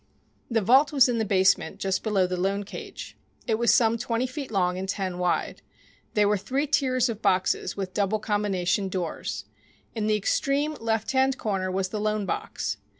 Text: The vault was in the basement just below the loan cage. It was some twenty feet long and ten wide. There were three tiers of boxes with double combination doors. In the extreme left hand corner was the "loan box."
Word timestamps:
The 0.49 0.61
vault 0.63 0.91
was 0.91 1.07
in 1.07 1.19
the 1.19 1.25
basement 1.25 1.77
just 1.79 2.01
below 2.01 2.25
the 2.25 2.35
loan 2.35 2.63
cage. 2.63 3.15
It 3.45 3.59
was 3.59 3.71
some 3.71 3.99
twenty 3.99 4.25
feet 4.25 4.49
long 4.49 4.79
and 4.79 4.89
ten 4.89 5.19
wide. 5.19 5.61
There 6.15 6.27
were 6.27 6.37
three 6.39 6.65
tiers 6.65 7.07
of 7.07 7.21
boxes 7.21 7.77
with 7.77 7.93
double 7.93 8.17
combination 8.17 8.89
doors. 8.89 9.45
In 9.93 10.07
the 10.07 10.15
extreme 10.15 10.73
left 10.79 11.11
hand 11.11 11.37
corner 11.37 11.69
was 11.69 11.89
the 11.89 12.01
"loan 12.01 12.25
box." 12.25 12.77